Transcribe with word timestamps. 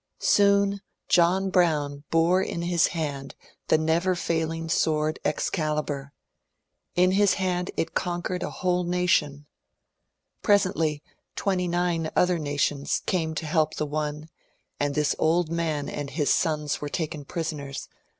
Soon 0.17 0.81
John 1.09 1.51
Brown 1.51 2.05
bore 2.09 2.41
in 2.41 2.63
his 2.63 2.87
hand 2.87 3.35
the 3.67 3.77
never 3.77 4.15
fail« 4.15 4.51
ing 4.51 4.67
sword 4.67 5.19
Excalibur! 5.23 6.11
In 6.95 7.11
his 7.11 7.35
hand 7.35 7.69
it 7.77 7.93
conquered 7.93 8.41
a 8.41 8.49
whole 8.49 8.83
iia^ 8.83 9.07
tion. 9.07 9.45
Presently 10.41 11.03
twenty 11.35 11.67
nine 11.67 12.09
other 12.15 12.39
nations 12.39 13.03
came 13.05 13.35
to 13.35 13.45
help 13.45 13.75
the 13.75 13.85
one, 13.85 14.27
and 14.79 14.95
this 14.95 15.15
old 15.19 15.51
man 15.51 15.87
and 15.87 16.09
his 16.09 16.33
sons 16.33 16.81
were 16.81 16.89
taken 16.89 17.23
prisoners. 17.23 17.87